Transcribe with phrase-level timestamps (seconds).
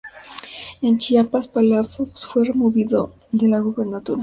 [0.81, 4.19] En Chiapas, Palafox fue removido de la gubernatura.